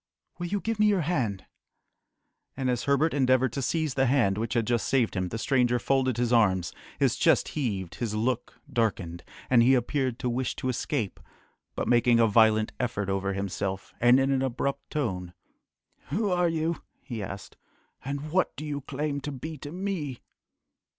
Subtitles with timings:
[0.39, 1.45] "Will you give me your hand?"
[2.57, 5.77] And as Herbert endeavoured to seize the hand which had just saved him, the stranger
[5.77, 10.69] folded his arms, his chest heaved, his look darkened, and he appeared to wish to
[10.69, 11.19] escape,
[11.75, 15.35] but making a violent effort over himself, and in an abrupt tone,
[16.07, 17.55] "Who are you?" he asked,
[18.03, 20.17] "and what do you claim to be to me?"